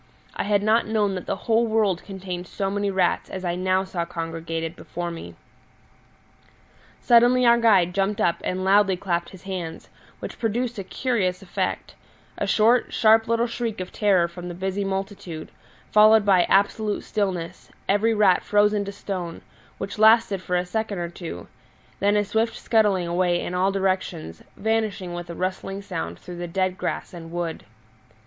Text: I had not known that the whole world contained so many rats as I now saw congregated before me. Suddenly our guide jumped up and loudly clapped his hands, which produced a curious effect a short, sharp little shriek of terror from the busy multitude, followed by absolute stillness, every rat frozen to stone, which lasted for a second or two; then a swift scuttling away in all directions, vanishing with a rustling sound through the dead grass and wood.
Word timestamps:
I 0.35 0.45
had 0.45 0.63
not 0.63 0.87
known 0.87 1.13
that 1.13 1.27
the 1.27 1.35
whole 1.45 1.67
world 1.67 2.01
contained 2.03 2.47
so 2.47 2.71
many 2.71 2.89
rats 2.89 3.29
as 3.29 3.45
I 3.45 3.53
now 3.53 3.83
saw 3.83 4.03
congregated 4.03 4.75
before 4.75 5.11
me. 5.11 5.35
Suddenly 6.99 7.45
our 7.45 7.59
guide 7.59 7.93
jumped 7.93 8.19
up 8.19 8.37
and 8.43 8.63
loudly 8.63 8.97
clapped 8.97 9.29
his 9.29 9.43
hands, 9.43 9.89
which 10.19 10.39
produced 10.39 10.79
a 10.79 10.83
curious 10.83 11.43
effect 11.43 11.93
a 12.35 12.47
short, 12.47 12.91
sharp 12.91 13.27
little 13.27 13.45
shriek 13.45 13.79
of 13.79 13.91
terror 13.91 14.27
from 14.27 14.47
the 14.47 14.55
busy 14.55 14.83
multitude, 14.83 15.51
followed 15.91 16.25
by 16.25 16.45
absolute 16.45 17.03
stillness, 17.03 17.69
every 17.87 18.15
rat 18.15 18.43
frozen 18.43 18.83
to 18.85 18.91
stone, 18.91 19.43
which 19.77 19.99
lasted 19.99 20.41
for 20.41 20.55
a 20.55 20.65
second 20.65 20.97
or 20.97 21.09
two; 21.09 21.47
then 21.99 22.17
a 22.17 22.25
swift 22.25 22.55
scuttling 22.55 23.05
away 23.07 23.39
in 23.39 23.53
all 23.53 23.71
directions, 23.71 24.41
vanishing 24.57 25.13
with 25.13 25.29
a 25.29 25.35
rustling 25.35 25.79
sound 25.79 26.17
through 26.17 26.37
the 26.37 26.47
dead 26.47 26.75
grass 26.75 27.13
and 27.13 27.31
wood. 27.31 27.65